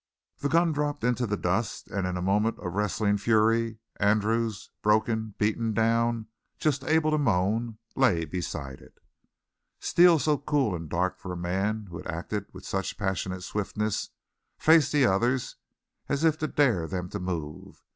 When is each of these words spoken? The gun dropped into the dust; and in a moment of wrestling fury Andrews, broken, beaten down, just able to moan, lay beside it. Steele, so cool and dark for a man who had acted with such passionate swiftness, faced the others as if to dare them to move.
The 0.39 0.49
gun 0.49 0.71
dropped 0.71 1.03
into 1.03 1.27
the 1.27 1.37
dust; 1.37 1.87
and 1.89 2.07
in 2.07 2.17
a 2.17 2.23
moment 2.23 2.57
of 2.57 2.73
wrestling 2.73 3.19
fury 3.19 3.77
Andrews, 3.99 4.71
broken, 4.81 5.35
beaten 5.37 5.75
down, 5.75 6.25
just 6.57 6.83
able 6.85 7.11
to 7.11 7.19
moan, 7.19 7.77
lay 7.95 8.25
beside 8.25 8.81
it. 8.81 8.97
Steele, 9.79 10.17
so 10.17 10.39
cool 10.39 10.75
and 10.75 10.89
dark 10.89 11.19
for 11.19 11.31
a 11.33 11.37
man 11.37 11.85
who 11.91 11.97
had 11.97 12.07
acted 12.07 12.47
with 12.51 12.65
such 12.65 12.97
passionate 12.97 13.41
swiftness, 13.43 14.09
faced 14.57 14.91
the 14.91 15.05
others 15.05 15.57
as 16.09 16.23
if 16.23 16.35
to 16.39 16.47
dare 16.47 16.87
them 16.87 17.07
to 17.09 17.19
move. 17.19 17.83